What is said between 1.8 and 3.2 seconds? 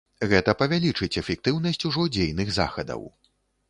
ужо дзейных захадаў.